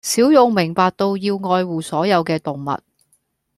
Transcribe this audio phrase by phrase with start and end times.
[0.01, 2.75] 小勇明白到要愛護所有嘅動物